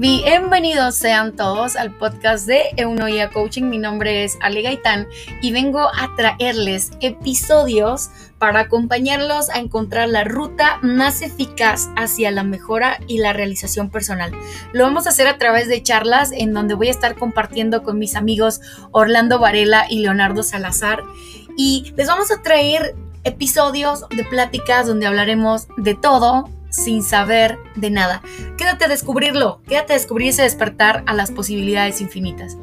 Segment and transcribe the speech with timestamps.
[0.00, 3.64] Bienvenidos sean todos al podcast de Eunoia Coaching.
[3.64, 5.06] Mi nombre es Ale Gaitán
[5.42, 8.08] y vengo a traerles episodios
[8.38, 14.32] para acompañarlos a encontrar la ruta más eficaz hacia la mejora y la realización personal.
[14.72, 17.98] Lo vamos a hacer a través de charlas en donde voy a estar compartiendo con
[17.98, 18.62] mis amigos
[18.92, 21.02] Orlando Varela y Leonardo Salazar
[21.58, 22.94] y les vamos a traer
[23.24, 28.22] episodios de pláticas donde hablaremos de todo sin saber de nada.
[28.56, 32.56] Quédate a descubrirlo, quédate a descubrir ese despertar a las posibilidades infinitas.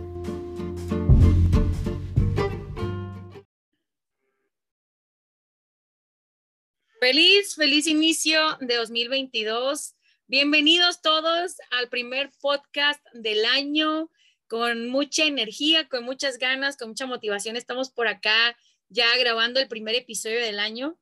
[7.00, 9.94] Feliz, feliz inicio de 2022.
[10.28, 14.10] Bienvenidos todos al primer podcast del año
[14.48, 17.56] con mucha energía, con muchas ganas, con mucha motivación.
[17.56, 18.58] Estamos por acá
[18.90, 20.98] ya grabando el primer episodio del año.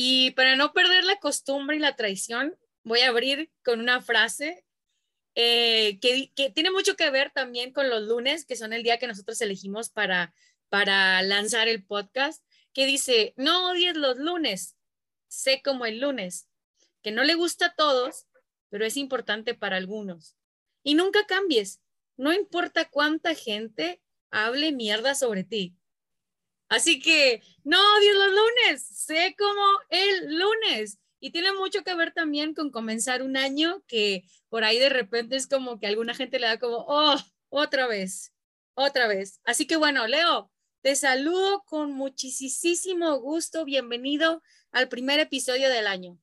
[0.00, 4.64] Y para no perder la costumbre y la tradición, voy a abrir con una frase
[5.34, 9.00] eh, que, que, tiene mucho que ver también con los lunes, que son el día
[9.00, 10.32] que nosotros elegimos para,
[10.68, 14.76] para lanzar el podcast, que dice, no odies los lunes,
[15.26, 16.46] sé como el lunes,
[17.02, 18.28] que no le gusta a todos,
[18.68, 20.36] pero es importante para algunos.
[20.84, 21.80] Y nunca cambies,
[22.16, 25.74] no importa cuánta gente hable mierda sobre ti.
[26.68, 30.98] Así que no odies los lunes, sé como el lunes.
[31.20, 35.36] Y tiene mucho que ver también con comenzar un año que por ahí de repente
[35.36, 37.16] es como que alguna gente le da como, oh,
[37.48, 38.32] otra vez,
[38.74, 39.40] otra vez.
[39.44, 40.50] Así que bueno, Leo,
[40.82, 43.64] te saludo con muchísimo gusto.
[43.64, 46.18] Bienvenido al primer episodio del año.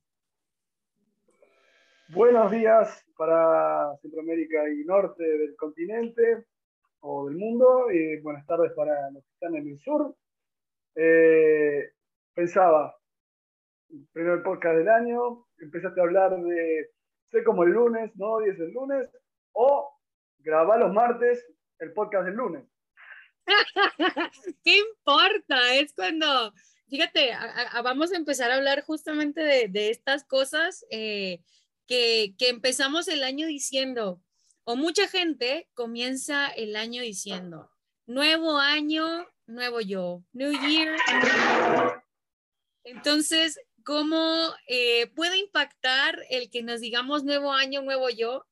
[2.08, 6.46] Buenos días para Centroamérica y Norte del continente
[7.00, 7.86] o del mundo
[8.22, 10.16] buenas tardes para los que están en el sur.
[10.96, 11.92] Eh,
[12.34, 12.96] pensaba,
[14.12, 16.90] primer podcast del año, empezaste a hablar de,
[17.30, 19.08] sé como el lunes, no odies el lunes,
[19.52, 19.94] o
[20.38, 21.46] grabar los martes
[21.78, 22.64] el podcast del lunes.
[24.64, 25.74] ¿Qué importa?
[25.74, 26.52] Es cuando,
[26.88, 27.32] fíjate,
[27.84, 31.42] vamos a empezar a hablar justamente de, estas cosas eh,
[31.86, 34.22] que, que empezamos el año diciendo,
[34.64, 37.70] o mucha gente comienza el año diciendo,
[38.06, 40.96] nuevo año, nuevo yo, New Year.
[42.84, 48.46] Entonces, ¿cómo eh, puede impactar el que nos digamos nuevo año, nuevo yo?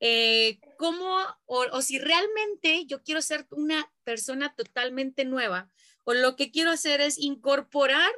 [0.00, 1.16] Eh, ¿Cómo,
[1.46, 5.70] o, si realmente yo quiero ser una persona totalmente nueva,
[6.04, 8.12] o lo que quiero hacer es incorporar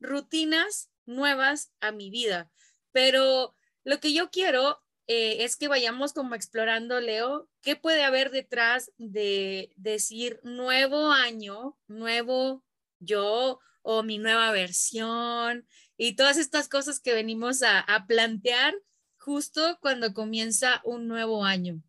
[0.00, 2.50] rutinas nuevas a mi vida,
[2.92, 8.30] pero lo que yo quiero eh, es que vayamos como explorando, Leo, qué puede haber
[8.30, 12.62] detrás de decir nuevo año, nuevo
[13.00, 18.74] yo o mi nueva versión y todas estas cosas que venimos a, a plantear
[19.16, 21.82] justo cuando comienza un nuevo año.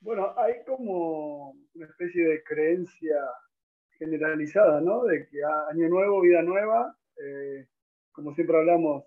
[0.00, 3.16] Bueno, hay como una especie de creencia
[3.98, 5.04] generalizada, ¿no?
[5.04, 7.66] De que año nuevo, vida nueva, eh,
[8.12, 9.04] como siempre hablamos,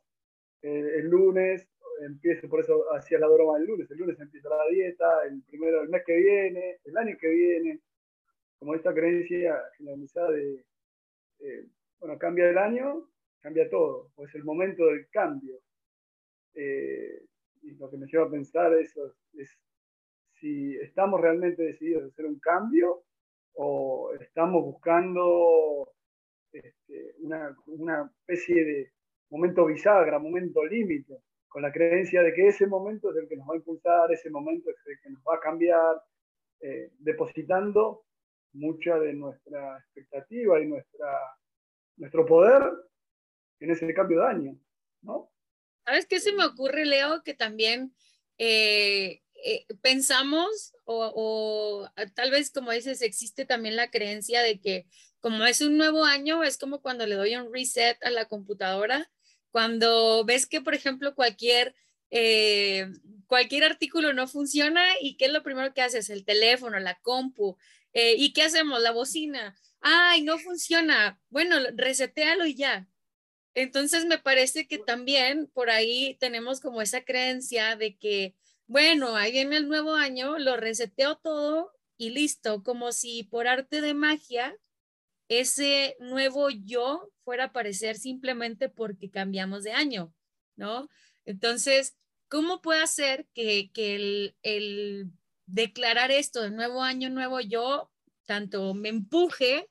[0.62, 1.68] eh, el lunes
[2.02, 5.80] empiezo, por eso hacía la broma el lunes, el lunes empieza la dieta, el primero
[5.80, 7.80] del mes que viene, el año que viene,
[8.58, 10.66] como esta creencia generalizada de,
[12.00, 15.60] bueno, cambia el año, cambia todo, o es el momento del cambio.
[16.54, 17.26] Eh,
[17.62, 19.58] y lo que me lleva a pensar eso es,
[20.34, 23.04] si estamos realmente decididos a hacer un cambio
[23.54, 25.92] o estamos buscando
[26.52, 28.92] este, una, una especie de
[29.30, 33.50] momento bisagra, momento límite con la creencia de que ese momento es el que nos
[33.50, 36.02] va a impulsar, ese momento es el que nos va a cambiar,
[36.62, 38.06] eh, depositando
[38.54, 41.20] mucha de nuestra expectativa y nuestra,
[41.98, 42.64] nuestro poder
[43.60, 44.60] en ese cambio de año,
[45.02, 45.32] ¿no?
[45.86, 47.24] ¿Sabes qué se me ocurre, Leo?
[47.24, 47.94] Que también
[48.38, 54.86] eh, eh, pensamos o, o, tal vez como dices, existe también la creencia de que
[55.20, 59.10] como es un nuevo año, es como cuando le doy un reset a la computadora
[59.52, 61.76] cuando ves que, por ejemplo, cualquier,
[62.12, 62.88] eh,
[63.28, 67.58] cualquier artículo no funciona y qué es lo primero que haces, el teléfono, la compu,
[67.94, 68.82] eh, ¿y qué hacemos?
[68.82, 69.56] La bocina.
[69.82, 71.20] Ay, no funciona.
[71.30, 72.88] Bueno, resetealo y ya.
[73.56, 78.36] Entonces me parece que también por ahí tenemos como esa creencia de que,
[78.68, 83.82] bueno, ahí viene el nuevo año, lo reseteo todo y listo, como si por arte
[83.82, 84.56] de magia
[85.30, 90.14] ese nuevo yo fuera a aparecer simplemente porque cambiamos de año,
[90.56, 90.90] ¿no?
[91.26, 91.96] Entonces,
[92.28, 95.12] ¿cómo puede hacer que, el, el,
[95.46, 97.92] declarar esto de nuevo año, nuevo yo,
[98.26, 99.70] tanto me empuje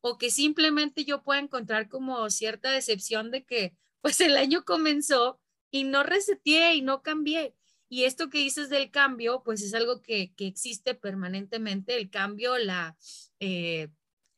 [0.00, 5.40] o que simplemente yo pueda encontrar como cierta decepción de que pues el año comenzó
[5.70, 7.54] y no reseteé y no cambié?
[7.88, 12.96] Y esto que dices del cambio, pues es algo que, existe permanentemente, el cambio, la,
[13.38, 13.88] eh,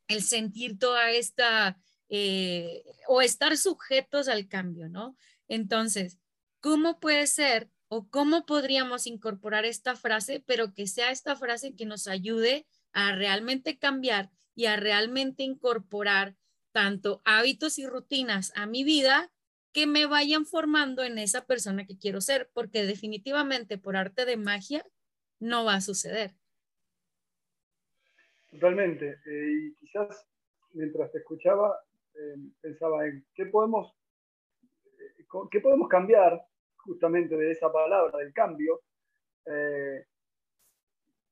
[0.08, 1.78] el sentir toda esta,
[2.08, 5.16] eh, o estar sujetos al cambio, ¿no?
[5.46, 6.18] Entonces,
[6.60, 11.86] ¿cómo puede ser o cómo podríamos incorporar esta frase, pero que sea esta frase que
[11.86, 16.36] nos ayude a realmente cambiar y a realmente incorporar
[16.72, 19.32] tanto hábitos y rutinas a mi vida
[19.72, 24.36] que me vayan formando en esa persona que quiero ser, porque definitivamente por arte de
[24.36, 24.84] magia
[25.38, 26.37] no va a suceder.
[28.50, 29.20] Totalmente.
[29.26, 30.26] Eh, y quizás
[30.72, 31.78] mientras te escuchaba,
[32.14, 33.94] eh, pensaba en qué podemos,
[34.84, 36.40] eh, qué podemos cambiar
[36.76, 38.80] justamente de esa palabra, del cambio,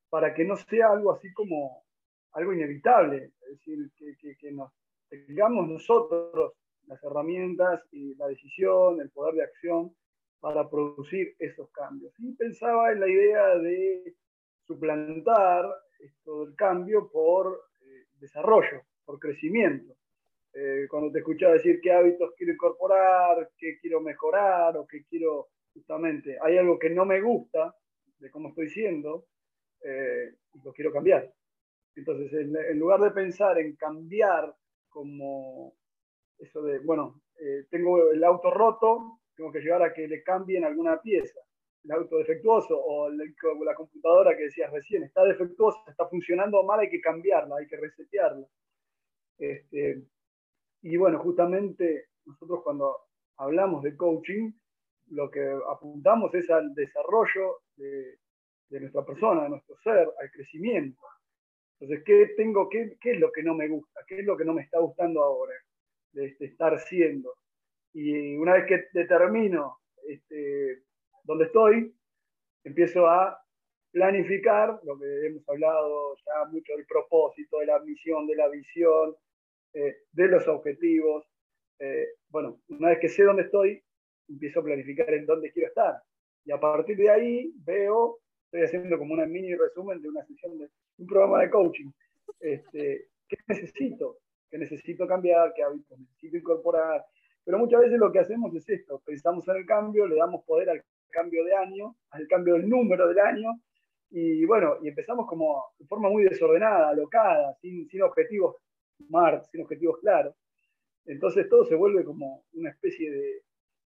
[0.08, 1.84] para que no sea algo así como
[2.32, 4.72] algo inevitable, es decir, que, que nos
[5.10, 6.54] tengamos nosotros
[6.86, 9.94] las herramientas y la decisión, el poder de acción
[10.40, 12.14] para producir esos cambios.
[12.18, 14.16] Y pensaba en la idea de
[14.66, 15.66] suplantar
[16.00, 19.94] esto del cambio por eh, desarrollo, por crecimiento.
[20.52, 25.48] Eh, cuando te escuchaba decir qué hábitos quiero incorporar, qué quiero mejorar o qué quiero
[25.75, 27.75] justamente, hay algo que no me gusta
[28.19, 29.26] de cómo estoy siendo
[29.82, 31.31] eh, y lo quiero cambiar.
[31.94, 34.54] Entonces, en lugar de pensar en cambiar
[34.88, 35.75] como
[36.38, 40.64] eso de, bueno, eh, tengo el auto roto, tengo que llegar a que le cambien
[40.64, 41.40] alguna pieza.
[41.87, 46.91] El auto defectuoso o la computadora que decías recién está defectuosa, está funcionando mal, hay
[46.91, 48.47] que cambiarla, hay que resetearla.
[49.38, 50.03] Este,
[50.83, 52.97] y bueno, justamente nosotros cuando
[53.38, 54.50] hablamos de coaching,
[55.11, 58.19] lo que apuntamos es al desarrollo de,
[58.69, 61.00] de nuestra persona, de nuestro ser, al crecimiento.
[61.79, 64.00] Entonces, ¿qué, tengo, qué, ¿qué es lo que no me gusta?
[64.09, 65.55] ¿Qué es lo que no me está gustando ahora?
[66.17, 67.35] de, estar siendo.
[67.93, 69.79] Y una vez que determino
[70.09, 70.83] este,
[71.26, 71.94] dónde estoy,
[72.64, 73.38] empiezo a
[73.93, 79.14] planificar lo que hemos hablado ya mucho del propósito, de la misión, de la visión,
[79.75, 81.25] eh, de los objetivos.
[81.78, 83.82] Eh, bueno, una vez que sé dónde estoy,
[84.28, 86.02] empiezo a planificar en dónde quiero estar.
[86.44, 90.58] Y a partir de ahí veo, estoy haciendo como una mini resumen de una sesión
[90.58, 90.69] de
[90.99, 91.90] un programa de coaching.
[92.40, 94.19] Este, ¿Qué necesito?
[94.50, 97.05] que necesito cambiar, qué hábitos necesito incorporar.
[97.44, 100.70] Pero muchas veces lo que hacemos es esto, pensamos en el cambio, le damos poder
[100.70, 103.61] al cambio de año, al cambio del número del año,
[104.11, 108.56] y bueno, y empezamos como de forma muy desordenada, alocada, sin, sin objetivos
[109.06, 110.35] smart, sin objetivos claros.
[111.05, 113.43] Entonces todo se vuelve como una especie de,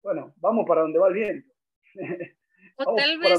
[0.02, 1.54] bueno, vamos para donde va el viento.
[2.82, 3.38] O tal, vez,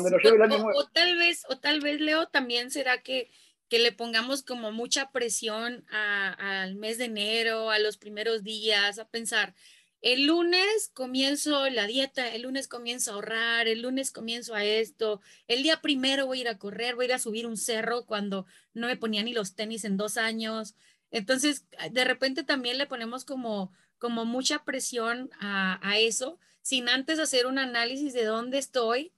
[0.74, 3.30] o, tal vez, o tal vez, Leo, también será que
[3.70, 9.08] que le pongamos como mucha presión al mes de enero, a los primeros días, a
[9.08, 9.54] pensar,
[10.02, 15.20] el lunes comienzo la dieta, el lunes comienzo a ahorrar, el lunes comienzo a esto,
[15.46, 18.06] el día primero voy a ir a correr, voy a ir a subir un cerro
[18.06, 20.74] cuando no me ponía ni los tenis en dos años.
[21.10, 27.18] Entonces, de repente también le ponemos como, como mucha presión a, a eso, sin antes
[27.18, 29.12] hacer un análisis de dónde estoy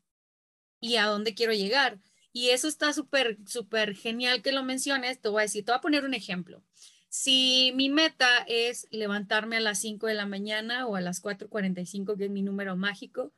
[0.81, 2.01] y a dónde quiero llegar.
[2.33, 5.21] Y eso está súper, súper genial que lo menciones.
[5.21, 6.63] Te voy a decir, te voy a poner un ejemplo.
[7.13, 12.17] Si mi meta es levantarme a las 5 de la mañana o a las 4.45,
[12.17, 13.35] que es mi número mágico,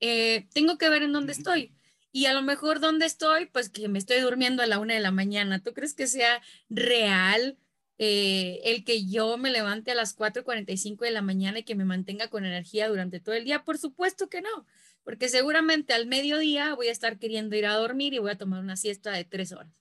[0.00, 1.74] eh, tengo que ver en dónde estoy.
[2.12, 5.00] Y a lo mejor dónde estoy, pues que me estoy durmiendo a la 1 de
[5.00, 5.62] la mañana.
[5.62, 7.58] ¿Tú crees que sea real
[7.98, 11.84] eh, el que yo me levante a las 4.45 de la mañana y que me
[11.84, 13.64] mantenga con energía durante todo el día?
[13.64, 14.66] Por supuesto que no
[15.04, 18.60] porque seguramente al mediodía voy a estar queriendo ir a dormir y voy a tomar
[18.60, 19.72] una siesta de tres horas.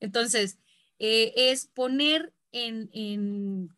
[0.00, 0.58] Entonces,
[0.98, 3.70] eh, es poner en, en,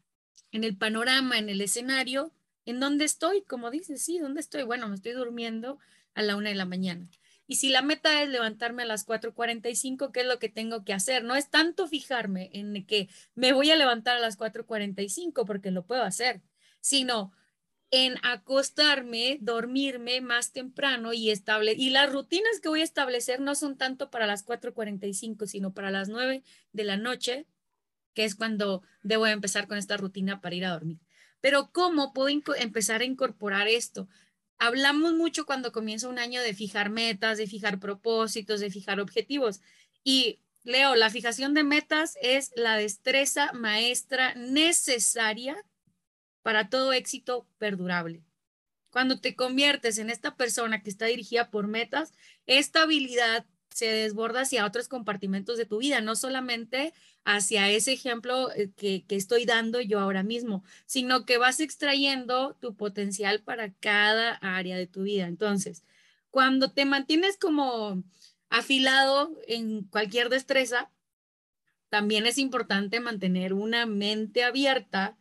[0.53, 2.33] en, el panorama, en el escenario,
[2.65, 4.63] en dónde estoy, como dices, sí, ¿dónde estoy?
[4.65, 5.79] Bueno, me estoy durmiendo
[6.15, 7.09] a la una de la mañana.
[7.47, 10.93] Y si la meta es levantarme a las 4.45, ¿qué es lo que tengo que
[10.93, 11.25] hacer?
[11.25, 15.87] No es tanto fijarme en que me voy a levantar a las 4.45 porque lo
[15.87, 16.43] puedo hacer,
[16.81, 17.33] sino
[17.91, 21.73] en acostarme, dormirme más temprano y estable.
[21.73, 25.91] Y las rutinas que voy a establecer no son tanto para las 4.45, sino para
[25.91, 27.47] las 9 de la noche,
[28.15, 30.99] que es cuando debo empezar con esta rutina para ir a dormir.
[31.41, 34.09] Pero ¿cómo puedo empezar a incorporar esto?
[34.59, 39.61] Hablamos mucho cuando comienza un año de fijar metas, de fijar propósitos, de fijar objetivos.
[40.03, 45.57] Y Leo, la fijación de metas es la destreza maestra necesaria
[46.43, 48.25] para todo éxito perdurable.
[48.91, 52.13] Cuando te conviertes en esta persona que está dirigida por metas,
[52.47, 56.93] esta habilidad se desborda hacia otros compartimentos de tu vida, no solamente
[57.25, 62.55] hacia ese ejemplo eh, que, que, estoy dando yo ahora mismo, sino que vas extrayendo
[62.61, 65.27] tu potencial para cada área de tu vida.
[65.27, 65.85] Entonces,
[66.31, 68.03] cuando te mantienes como
[68.51, 70.91] afilado en cualquier destreza,
[71.89, 75.17] también es importante mantener una mente abierta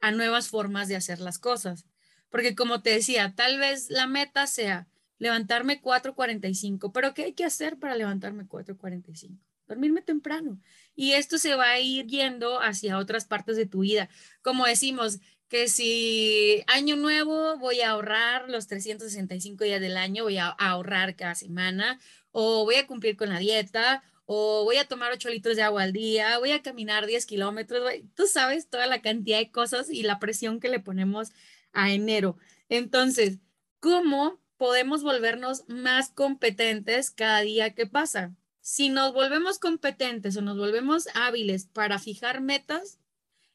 [0.00, 1.86] a nuevas formas de hacer las cosas.
[2.30, 7.44] Porque como te decía, tal vez la meta sea levantarme 4.45, pero ¿qué hay que
[7.44, 9.38] hacer para levantarme 4.45?
[9.68, 10.60] Dormirme temprano.
[10.94, 14.08] Y esto se va a ir yendo hacia otras partes de tu vida.
[14.42, 15.18] Como decimos,
[15.48, 21.14] que si año nuevo voy a ahorrar los 365 días del año, voy a ahorrar
[21.16, 22.00] cada semana,
[22.32, 25.84] o voy a cumplir con la dieta, o voy a tomar 8 litros de agua
[25.84, 30.02] al día, voy a caminar 10 kilómetros, tú sabes toda la cantidad de cosas y
[30.02, 31.30] la presión que le ponemos
[31.72, 32.36] a enero.
[32.68, 33.38] Entonces,
[33.78, 38.34] ¿cómo podemos volvernos más competentes cada día que pasa?
[38.60, 42.98] Si nos volvemos competentes o nos volvemos hábiles para fijar metas,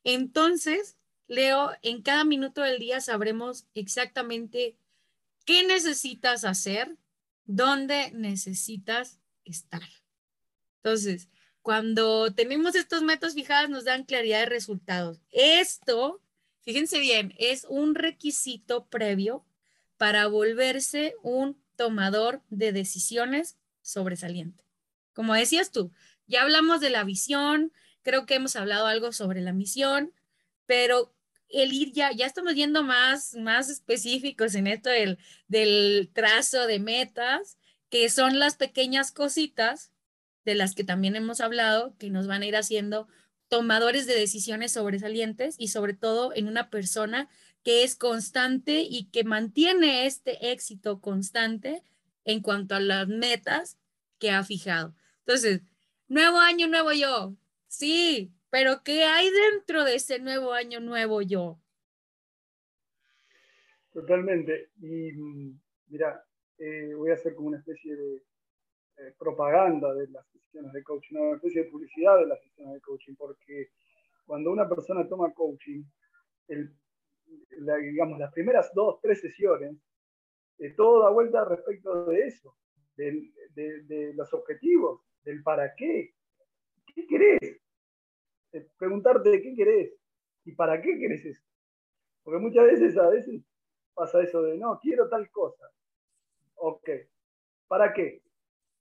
[0.04, 4.78] entonces, Leo, en cada minuto del día sabremos exactamente
[5.46, 6.98] qué necesitas hacer,
[7.46, 9.84] dónde necesitas estar.
[10.78, 11.30] Entonces,
[11.62, 15.20] cuando tenemos estos métodos fijados, nos dan claridad de resultados.
[15.30, 16.22] Esto,
[16.62, 19.46] fíjense bien, es un requisito previo
[20.02, 24.64] para volverse un tomador de decisiones sobresaliente.
[25.14, 25.92] Como decías tú,
[26.26, 30.12] ya hablamos de la visión, creo que hemos hablado algo sobre la misión,
[30.66, 31.14] pero
[31.50, 36.80] el ir ya, ya estamos yendo más, más específicos en esto del, del trazo de
[36.80, 37.60] metas,
[37.92, 39.92] que son las pequeñas cositas
[40.46, 43.08] de las que también hemos hablado, que nos van a ir haciendo
[43.50, 47.30] tomadores de decisiones sobresalientes y sobre todo en una persona
[47.64, 51.84] que es constante y que mantiene este éxito constante
[52.26, 53.78] en cuanto a las metas
[54.20, 54.96] que ha fijado.
[55.20, 55.62] Entonces,
[56.08, 57.36] nuevo año, nuevo yo.
[57.68, 61.60] Sí, pero ¿qué hay dentro de ese nuevo año, nuevo yo?
[63.94, 64.70] Totalmente.
[64.82, 66.24] Y mm, mira,
[66.58, 68.16] eh, voy a hacer como una especie de
[68.98, 72.82] eh, propaganda de las sesiones de coaching, una especie de publicidad de las sesiones de
[72.82, 73.72] coaching, porque
[74.26, 75.84] cuando una persona toma coaching,
[76.48, 76.74] el,
[77.82, 79.76] digamos, las primeras dos, tres sesiones,
[80.60, 82.56] eh, todo da vuelta respecto de eso,
[82.96, 86.14] de, los objetivos, del para qué,
[86.94, 87.62] qué querés,
[88.78, 89.94] preguntarte qué querés
[90.46, 91.44] y para qué querés eso.
[92.24, 93.42] Porque muchas veces, a veces
[93.94, 95.70] pasa eso de, no, quiero tal cosa.
[96.56, 96.90] Ok,
[97.68, 98.22] ¿para qué?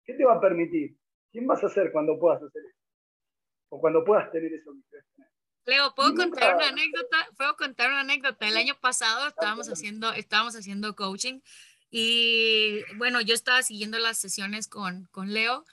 [0.04, 0.96] ¿Qué te va a permitir?
[1.30, 2.78] ¿Quién vas a ser cuando puedas hacer eso?
[3.70, 4.72] O cuando puedas tener eso
[5.66, 7.28] Leo, ¿puedo contar una anécdota?
[7.36, 8.48] ¿Puedo contar una anécdota?
[8.48, 11.40] El año pasado estábamos haciendo, estábamos haciendo coaching
[11.90, 15.64] y bueno, yo estaba siguiendo las sesiones con, con Leo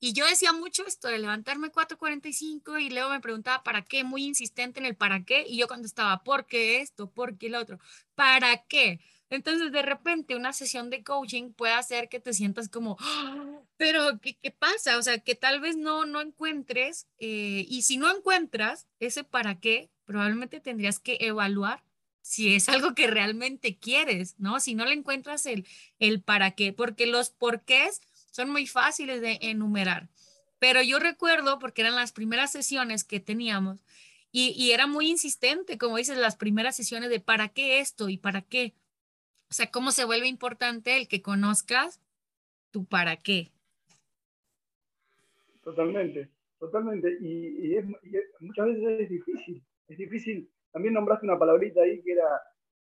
[0.00, 4.24] y yo decía mucho esto de levantarme 4.45 y Leo me preguntaba para qué, muy
[4.24, 7.10] insistente en el para qué y yo contestaba, ¿por qué esto?
[7.10, 7.80] ¿Por qué el otro?
[8.14, 9.00] ¿Para qué?
[9.30, 13.60] Entonces, de repente, una sesión de coaching puede hacer que te sientas como, ¡Ah!
[13.76, 14.96] pero ¿qué, ¿qué, pasa?
[14.96, 19.60] O sea, que tal vez no, no encuentres, eh, y si no encuentras ese para
[19.60, 21.82] qué, probablemente tendrías que evaluar
[22.22, 24.60] si es algo que realmente quieres, ¿no?
[24.60, 25.66] Si no le encuentras el,
[25.98, 30.08] el para qué, porque los porqués son muy fáciles de enumerar.
[30.58, 33.80] Pero yo recuerdo, porque eran las primeras sesiones que teníamos,
[34.30, 38.18] y, y era muy insistente, como dices, las primeras sesiones de para qué esto y
[38.18, 38.74] para qué.
[39.50, 42.02] O sea, cómo se vuelve importante el que conozcas
[42.70, 43.50] tu para qué.
[45.62, 47.16] Totalmente, totalmente.
[47.20, 47.76] Y,
[48.40, 49.64] muchas veces es difícil.
[49.88, 50.50] Es difícil.
[50.70, 52.28] También nombraste una palabrita ahí que era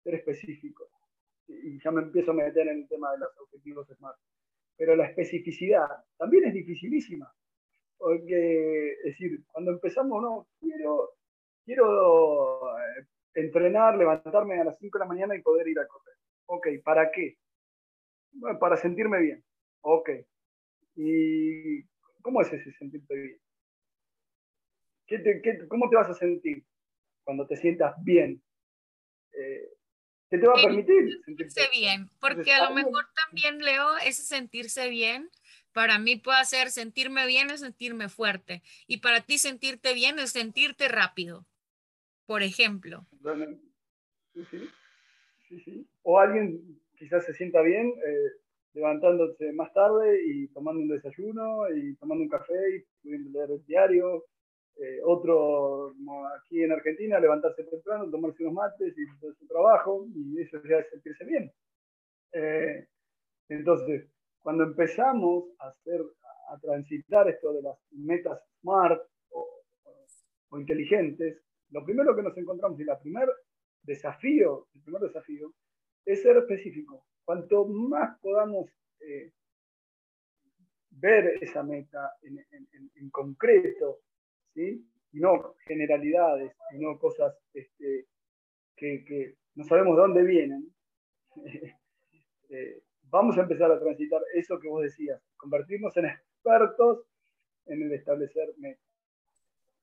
[0.03, 0.89] ser específico.
[1.47, 4.17] Y, ya me empiezo a meter en el tema de los objetivos SMART.
[4.77, 7.33] Pero la especificidad también es dificilísima.
[7.97, 11.11] Porque, es decir, cuando empezamos, no, quiero,
[11.65, 16.12] quiero eh, entrenar, levantarme a las 5 de la mañana y poder ir a correr.
[16.45, 17.37] Ok, ¿para qué?
[18.33, 19.43] Bueno, para sentirme bien.
[19.81, 20.09] Ok.
[20.95, 21.83] ¿Y
[22.21, 23.39] cómo es ese sentirte bien?
[25.67, 26.65] ¿Cómo te vas a sentir
[27.23, 28.41] cuando te sientas bien?
[29.33, 29.69] Eh,
[30.29, 32.09] ¿Qué te va a permitir sentirse bien?
[32.19, 35.29] Porque a lo mejor también, Leo, ese sentirse bien,
[35.71, 38.63] para mí puede ser sentirme bien es sentirme fuerte.
[38.87, 41.45] Y para ti sentirte bien es sentirte rápido,
[42.25, 43.05] por ejemplo.
[44.33, 44.69] Sí, sí.
[45.47, 46.61] sí, sí o alguien
[46.95, 48.31] quizás se sienta bien eh,
[48.73, 53.65] levantándose más tarde y tomando un desayuno y tomando un café y pudiendo leer el
[53.65, 54.25] diario.
[54.75, 55.93] Eh, otro,
[56.39, 60.79] aquí en Argentina, levantarse temprano, tomarse unos mates y hacer su trabajo, y eso ya
[60.79, 61.51] es sentirse bien.
[62.31, 62.87] Eh,
[63.49, 64.09] entonces,
[64.41, 66.01] cuando empezamos a, hacer,
[66.49, 69.47] a transitar esto de las metas smart o,
[70.49, 73.29] o inteligentes, lo primero que nos encontramos y el primer
[73.83, 75.53] desafío, el primer desafío
[76.05, 77.05] es ser específico.
[77.23, 78.69] Cuanto más podamos
[78.99, 79.31] eh,
[80.89, 84.01] ver esa meta en, concreto,
[84.53, 84.85] ¿sí?
[85.11, 88.07] y no generalidades, y no cosas este,
[88.75, 90.73] que, no sabemos de dónde vienen.
[92.49, 97.03] Eh, vamos a empezar a transitar eso que vos decías, convertirnos en expertos
[97.65, 98.85] en el establecer metas.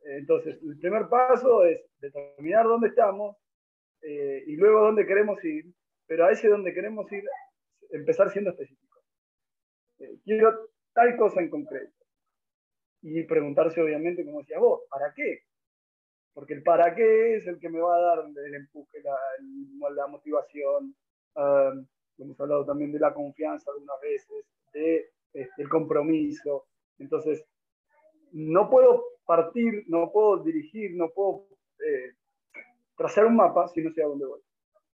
[0.03, 3.37] Entonces, el primer paso es determinar dónde estamos
[4.03, 5.67] eh, y luego dónde queremos ir,
[6.11, 7.23] pero a ese dónde queremos ir,
[7.91, 9.01] empezar siendo específicos.
[10.01, 11.95] Eh, quiero tal cosa en concreto.
[13.01, 15.45] Y preguntarse, obviamente, como decías vos, ¿para qué?
[16.35, 20.97] Porque el para qué es el que me va a dar el empuje, la, motivación.
[21.37, 21.87] Um,
[22.19, 26.67] hemos hablado también de la confianza algunas veces, de este, el compromiso.
[26.99, 27.47] Entonces,
[28.33, 31.47] no puedo partir, no puedo dirigir, no puedo
[31.87, 32.15] eh,
[32.97, 34.41] trazar un mapa si no sé a dónde voy.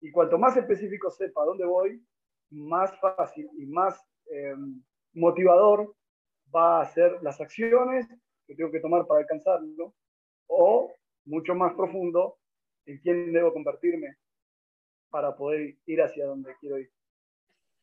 [0.01, 2.03] Y cuanto más específico sepa dónde voy,
[2.49, 4.55] más fácil y más eh,
[5.13, 5.95] motivador
[6.53, 8.07] va a ser las acciones
[8.45, 9.95] que tengo que tomar para alcanzarlo,
[10.47, 10.91] o
[11.25, 12.37] mucho más profundo,
[12.85, 14.17] en quién debo convertirme
[15.09, 16.91] para poder ir hacia donde quiero ir.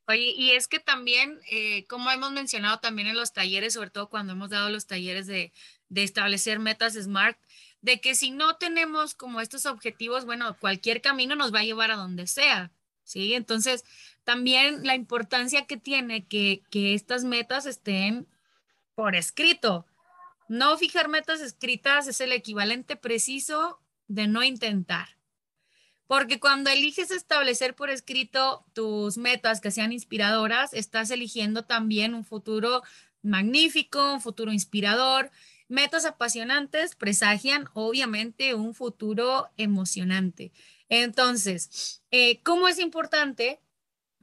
[0.08, 4.08] Oye, y es que también, eh, como hemos mencionado también en los talleres, sobre todo
[4.08, 5.52] cuando hemos dado los talleres de,
[5.90, 7.38] de establecer metas SMART,
[7.80, 11.90] de que si no tenemos como estos objetivos, bueno, cualquier camino nos va a llevar
[11.90, 12.72] a donde sea,
[13.04, 13.34] ¿sí?
[13.34, 13.84] Entonces,
[14.24, 18.26] también la importancia que tiene que, que estas metas estén
[18.94, 19.86] por escrito.
[20.48, 25.18] No fijar metas escritas es el equivalente preciso de no intentar.
[26.08, 32.24] Porque cuando eliges establecer por escrito tus metas que sean inspiradoras, estás eligiendo también un
[32.24, 32.82] futuro
[33.22, 35.30] magnífico, un futuro inspirador.
[35.68, 40.52] Metas apasionantes presagian obviamente un futuro emocionante.
[40.88, 43.60] Entonces, eh, ¿cómo es importante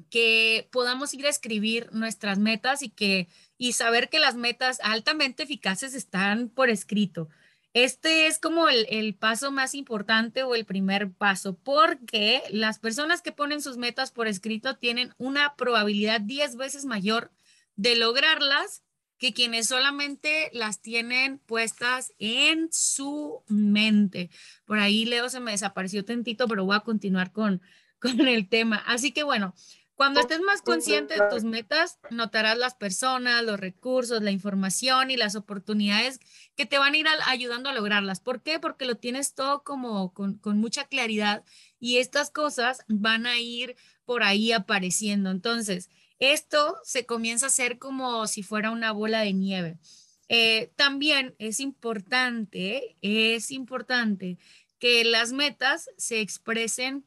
[0.10, 5.44] que podamos ir a escribir nuestras metas y que y saber que las metas altamente
[5.44, 7.30] eficaces están por escrito?
[7.76, 13.34] Este es como el, paso más importante o el primer paso, porque las personas que
[13.34, 17.34] ponen sus metas por escrito tienen una probabilidad 10 veces mayor
[17.76, 18.85] de lograrlas
[19.18, 24.30] que quienes solamente las tienen puestas en su mente.
[24.66, 27.62] Por ahí Leo se me desapareció tantito, pero voy a continuar con,
[28.00, 28.84] con el tema.
[28.86, 29.54] Así que bueno,
[29.96, 35.16] cuando estés más consciente de tus metas, notarás las personas, los recursos, la información y
[35.16, 36.20] las oportunidades
[36.58, 38.20] que te van a ir ayudando a lograrlas.
[38.20, 38.60] ¿Por qué?
[38.60, 41.46] Porque lo tienes todo como con, con mucha claridad
[41.80, 45.32] y estas cosas van a ir por ahí apareciendo.
[45.32, 49.78] Entonces, esto se comienza a hacer como si fuera una bola de nieve.
[50.28, 54.38] Eh, también es importante, es importante
[54.80, 57.06] que las metas se expresen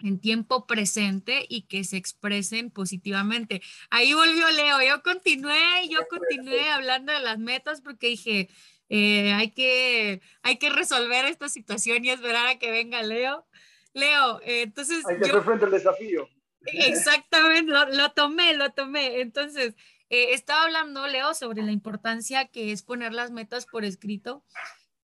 [0.00, 3.62] en tiempo presente y que se expresen positivamente.
[3.90, 8.48] Ahí volvió Leo, yo continué, yo continué hablando de las metas porque dije,
[8.88, 13.46] eh, hay, que, hay que resolver esta situación y esperar a que venga Leo.
[13.92, 15.04] Leo, eh, entonces...
[15.06, 16.28] Hay que hacer frente al desafío.
[16.66, 19.20] Exactamente, lo, tomé, lo tomé.
[19.20, 19.74] Entonces,
[20.10, 24.44] eh, estaba hablando, Leo, sobre la importancia que es poner las metas por escrito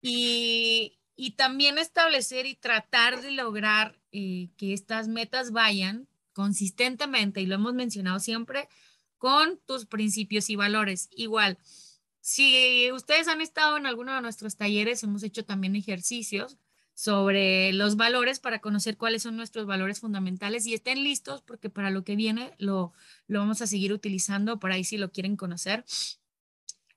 [0.02, 0.98] y,
[1.38, 7.74] también establecer y tratar de lograr eh, que estas metas vayan consistentemente, y lo hemos
[7.74, 8.68] mencionado siempre,
[9.18, 11.08] con tus principios y valores.
[11.12, 11.58] Igual,
[12.20, 16.58] si ustedes han estado en alguno de nuestros talleres, hemos hecho también ejercicios
[16.96, 21.92] sobre los valores para conocer cuáles son nuestros valores fundamentales y estén listos porque para
[21.92, 22.94] lo que viene lo,
[23.28, 25.86] lo vamos a seguir utilizando por ahí si lo quieren conocer.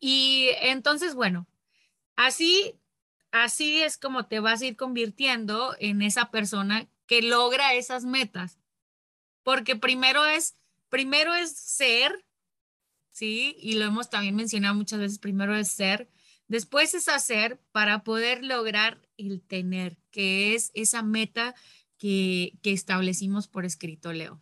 [0.00, 1.46] Y entonces, bueno,
[2.16, 2.78] así
[3.30, 8.58] así es como te vas a ir convirtiendo en esa persona que logra esas metas.
[9.42, 10.56] Porque primero es,
[10.88, 12.24] primero es ser,
[13.10, 13.56] ¿sí?
[13.60, 16.08] Y lo hemos también mencionado muchas veces, primero es ser,
[16.48, 21.54] después es hacer para poder lograr el tener, que es esa meta
[21.98, 24.40] que, que establecimos por escrito, Leo.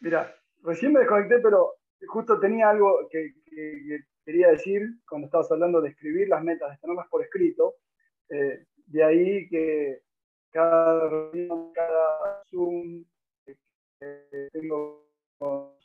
[0.00, 1.74] Mira, recién me desconecté, pero
[2.06, 3.34] justo tenía algo que,
[4.24, 7.76] quería decir cuando estabas hablando de escribir las metas, de tenerlas por escrito.
[8.28, 10.02] Eh, de ahí que
[10.50, 13.04] cada reunión, cada Zoom,
[13.46, 15.06] eh, tengo
[15.38, 15.79] con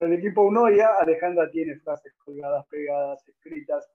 [0.00, 3.88] el equipo Unoya, Alejandra tiene frases colgadas, pegadas, escritas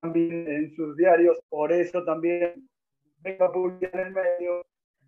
[0.00, 2.68] también en sus diarios, por eso también
[3.18, 4.66] vengo a publicar en el medio,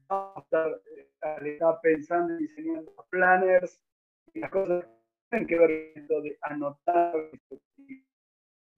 [0.08, 3.80] a estar, eh, pensando y diseñando planners
[4.34, 4.84] y las cosas
[5.30, 7.30] tienen que ver con esto de anotar,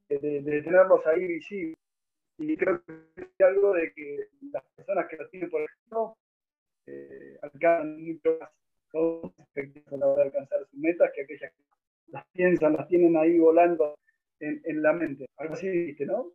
[0.08, 1.78] de, de tenerlos ahí visibles
[2.38, 6.16] y creo que es algo de que las personas que lo tienen por ejemplo
[6.86, 8.50] eh, alcanzan mucho más.
[8.94, 11.64] A la hora de alcanzar sus metas que aquellas que
[12.08, 13.98] las piensan, las tienen ahí volando
[14.40, 15.26] en, en la mente.
[15.36, 16.32] Algo así dijiste, ¿no?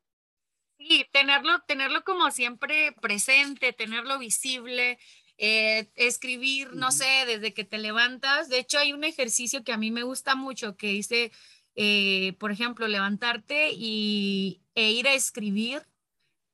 [0.78, 4.98] Sí, tenerlo, tenerlo como siempre presente, tenerlo visible,
[5.38, 8.50] eh, escribir, no sé, desde que te levantas.
[8.50, 11.32] De hecho, hay un ejercicio que a mí me gusta mucho que dice,
[11.76, 15.82] eh, por ejemplo, levantarte y, e ir a escribir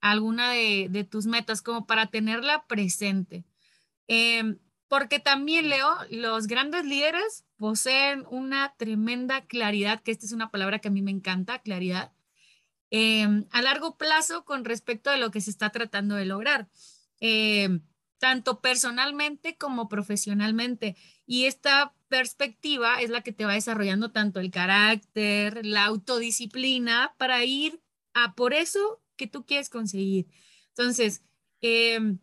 [0.01, 3.43] alguna de, de tus metas como para tenerla presente.
[4.07, 10.51] Em, porque también, Leo, los grandes líderes poseen una tremenda claridad, que esta es una
[10.51, 12.13] palabra que a mí me encanta, claridad,
[12.91, 16.69] em, a largo plazo con respecto a lo que se está tratando de lograr.
[17.19, 17.79] Eh,
[18.19, 20.95] tanto personalmente como profesionalmente.
[21.25, 27.43] Y esta perspectiva es la que te va desarrollando tanto el carácter, la autodisciplina para
[27.43, 27.81] ir
[28.13, 30.27] a por eso que tú quieres conseguir.
[30.69, 31.23] Entonces,
[31.61, 32.19] em,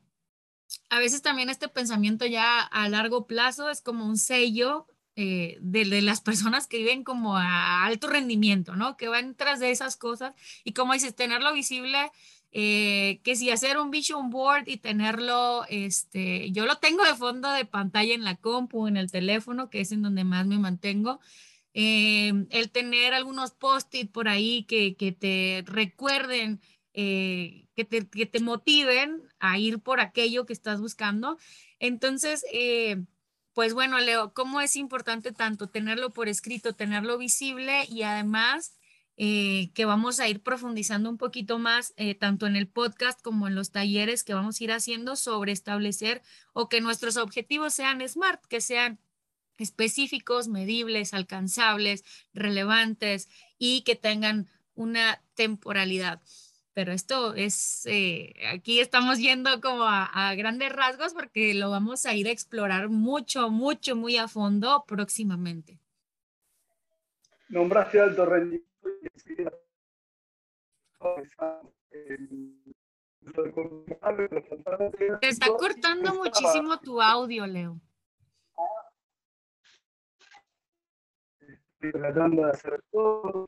[0.91, 5.85] a veces también este pensamiento ya a largo plazo es como un sello eh, de,
[6.01, 8.97] las personas que viven como a alto rendimiento, ¿no?
[8.97, 12.11] Que van tras de esas cosas y como dices, tenerlo visible
[12.51, 17.51] eh, que si hacer un vision board y tenerlo, este, yo lo tengo de fondo
[17.51, 21.21] de pantalla en la compu, en el teléfono, que es en donde más me mantengo.
[21.75, 26.61] Eh, el tener algunos post-it por ahí que, que te recuerden,
[27.75, 31.39] que, te, que, te, motiven a ir por aquello que estás buscando.
[31.79, 32.45] Entonces,
[33.55, 38.75] pues bueno, Leo, ¿cómo es importante tanto tenerlo por escrito, tenerlo visible y además
[39.19, 43.47] eh, que vamos a ir profundizando un poquito más, eh, tanto en el podcast como
[43.47, 46.23] en los talleres que vamos a ir haciendo sobre establecer
[46.55, 48.99] o que nuestros objetivos sean SMART, que sean
[49.59, 56.23] específicos, medibles, alcanzables, relevantes y que tengan una temporalidad.
[56.75, 62.07] Pero esto es, eh, aquí estamos yendo como a, a, grandes rasgos porque lo vamos
[62.07, 65.79] a ir a explorar mucho, mucho, muy a fondo próximamente.
[67.49, 68.73] Nombraste alto rendimiento
[75.21, 77.81] te está cortando muchísimo tu audio, Leo.
[81.81, 83.47] Estoy tratando de hacer todo.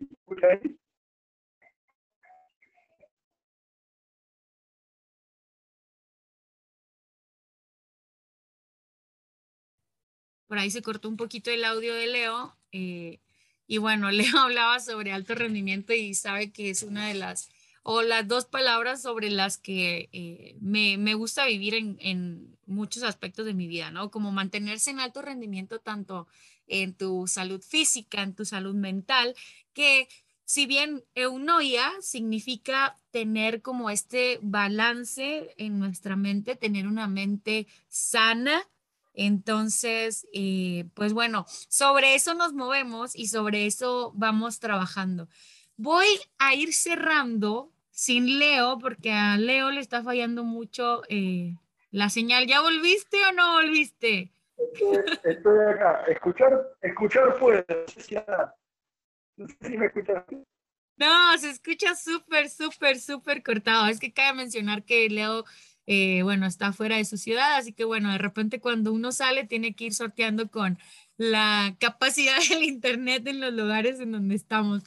[10.55, 12.57] Por ahí se cortó un poquito el audio de Leo.
[12.71, 13.19] Eh,
[13.67, 17.49] y bueno, Leo hablaba sobre alto rendimiento y sabe que es una de las,
[17.83, 23.03] o las dos palabras sobre las que eh, me, me, gusta vivir en, en, muchos
[23.03, 24.13] aspectos de mi vida, ¿no?
[24.13, 26.29] Como mantenerse en alto rendimiento tanto
[26.69, 29.35] en tu salud física, en tu salud mental,
[29.73, 30.07] que
[30.45, 38.63] si bien eunoia significa tener como este balance en nuestra mente, tener una mente sana,
[39.15, 45.29] entonces, eh, pues bueno, sobre eso nos movemos y sobre eso vamos trabajando.
[45.77, 46.07] Voy
[46.39, 51.55] a ir cerrando sin Leo, porque a Leo le está fallando mucho eh,
[51.91, 52.47] la señal.
[52.47, 54.33] ¿Ya volviste o no volviste?
[55.25, 56.05] Estoy, acá.
[56.09, 57.65] Escuchar, escuchar puedo.
[59.37, 60.25] No sé si me escuchas.
[60.97, 63.87] No, se escucha súper, súper, súper cortado.
[63.87, 65.45] Es que cabe mencionar que Leo
[65.87, 69.45] eh, bueno, está fuera de su ciudad, así que bueno, de repente cuando uno sale
[69.45, 70.79] tiene que ir sorteando con
[71.17, 74.83] la capacidad del Internet en los lugares en donde estamos.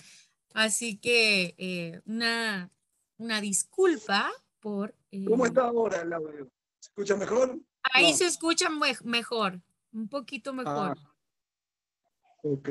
[0.54, 2.72] Así que eh, una,
[3.18, 4.96] una disculpa por...
[5.12, 6.50] Eh, ¿Cómo está ahora el audio?
[6.80, 7.60] ¿Se escucha mejor?
[7.94, 8.68] Ahí se escucha
[9.04, 9.62] mejor,
[9.94, 10.98] un poquito mejor.
[11.00, 12.70] Ah, ok.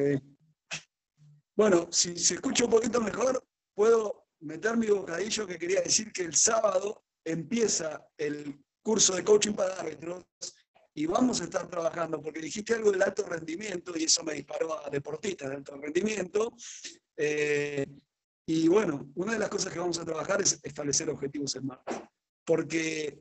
[1.54, 3.42] Bueno, si se escucha un poquito mejor,
[3.74, 9.52] puedo meter mi bocadillo que quería decir que el sábado empieza el curso de coaching
[9.52, 10.24] para árbitros
[10.94, 14.86] y vamos a estar trabajando, porque dijiste algo del alto rendimiento y eso me disparó
[14.86, 16.54] a deportistas de alto rendimiento.
[17.16, 17.86] Eh,
[18.46, 22.10] y bueno, una de las cosas que vamos a trabajar es establecer objetivos en marca,
[22.44, 23.20] porque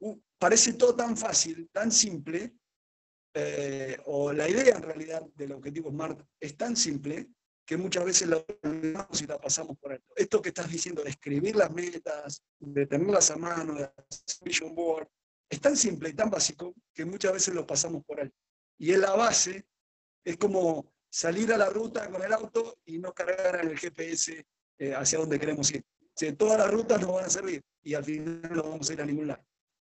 [0.00, 2.54] uh, parece todo tan fácil, tan simple,
[3.34, 7.28] eh, o la idea en realidad del objetivo SMART es tan simple
[7.68, 10.14] que muchas veces la olvidamos y pasamos por alto.
[10.16, 14.74] Esto que estás diciendo de escribir las metas, de tenerlas a mano, de hacer vision
[14.74, 15.06] board,
[15.50, 18.34] es tan simple y tan básico que muchas veces lo pasamos por alto.
[18.78, 19.66] Y en la base
[20.24, 24.46] es como salir a la ruta con el auto y no cargar en el GPS
[24.78, 25.84] eh, hacia donde queremos ir.
[26.00, 29.02] O todas las rutas nos van a servir y al final no vamos a ir
[29.02, 29.44] a ningún lado.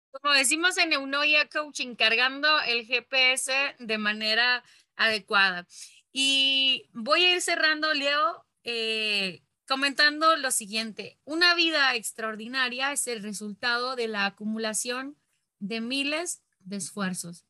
[0.09, 4.63] Como decimos en Eunoia Coaching, cargando el GPS de manera
[4.95, 5.67] adecuada.
[6.11, 11.19] Y voy a ir cerrando, Leo, eh, comentando lo siguiente.
[11.25, 15.17] Una vida extraordinaria es el resultado de la acumulación
[15.59, 17.45] de miles de esfuerzos.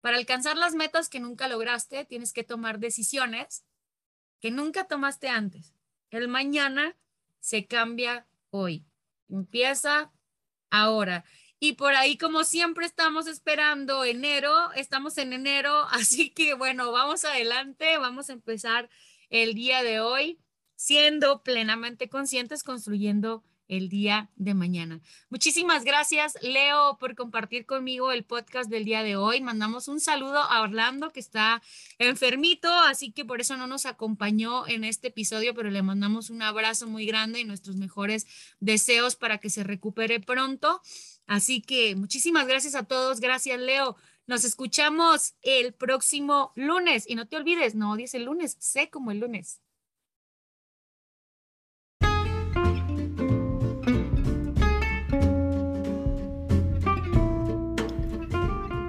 [0.00, 3.64] Para alcanzar las metas que nunca lograste, tienes que tomar decisiones
[4.40, 5.74] que nunca tomaste antes.
[6.10, 6.96] El mañana
[7.40, 8.86] se cambia hoy.
[9.28, 10.12] Empieza
[10.70, 11.24] ahora.
[11.62, 17.26] Y por ahí, como siempre, estamos esperando enero, estamos en enero, así que bueno, vamos
[17.26, 18.88] adelante, vamos a empezar
[19.28, 20.40] el día de hoy
[20.74, 25.00] siendo plenamente conscientes, construyendo el día de mañana.
[25.28, 29.40] Muchísimas gracias, Leo, por compartir conmigo el podcast del día de hoy.
[29.42, 31.62] Mandamos un saludo a Orlando, que está
[31.98, 36.42] enfermito, así que por eso no nos acompañó en este episodio, pero le mandamos un
[36.42, 38.26] abrazo muy grande y nuestros mejores
[38.58, 40.82] deseos para que se recupere pronto.
[41.30, 43.20] Así que muchísimas gracias a todos.
[43.20, 43.94] Gracias, Leo.
[44.26, 49.12] Nos escuchamos el próximo lunes y no te olvides, no odies el lunes, sé como
[49.12, 49.60] el lunes.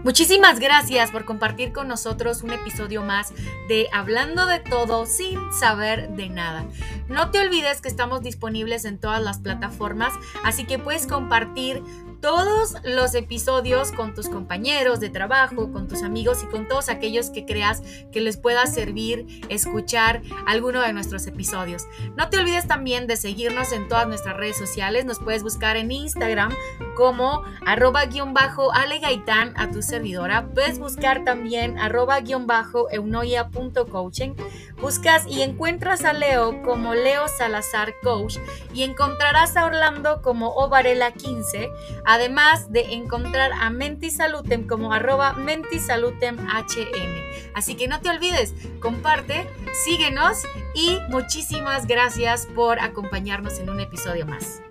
[0.04, 3.32] Muchísimas gracias por compartir con nosotros un episodio más
[3.69, 6.65] de Hablando de todo sin saber de nada.
[7.08, 11.84] No te olvides que estamos disponibles en todas las plataformas, así que puedes compartir
[12.21, 17.31] todos los episodios con tus compañeros de trabajo, con tus amigos y con todos aquellos
[17.31, 17.81] que creas
[18.12, 21.88] que les pueda servir escuchar alguno de nuestros episodios.
[22.15, 25.05] No te olvides también de seguirnos en todas nuestras redes sociales.
[25.05, 26.53] Nos puedes buscar en Instagram
[26.95, 29.01] como arroba guion bajo Ale
[29.55, 30.47] a tu servidora.
[30.53, 34.36] Puedes buscar también arroba guion bajo eunoia.coaching.
[34.79, 38.38] Buscas y encuentras a Leo como Leo Salazar Coach
[38.73, 41.69] y encontrarás a Orlando como Ovarela 15
[42.12, 46.45] además de encontrar a Mentisalutem como arroba mentisalutemhn.
[47.54, 49.47] Así que no te olvides, comparte,
[49.86, 50.43] síguenos
[50.76, 54.62] y muchísimas gracias por acompañarnos en un episodio más.